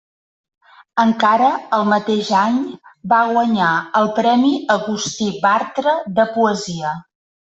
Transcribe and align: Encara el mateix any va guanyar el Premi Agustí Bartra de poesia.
Encara 1.01 1.49
el 1.77 1.83
mateix 1.89 2.31
any 2.39 2.55
va 3.11 3.19
guanyar 3.33 3.69
el 4.01 4.09
Premi 4.19 4.51
Agustí 4.79 5.27
Bartra 5.45 5.93
de 6.21 6.27
poesia. 6.39 6.95